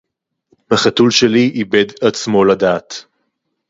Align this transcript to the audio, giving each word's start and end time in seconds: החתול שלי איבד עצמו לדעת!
החתול 0.71 1.11
שלי 1.11 1.51
איבד 1.55 1.85
עצמו 2.01 2.45
לדעת! 2.45 3.05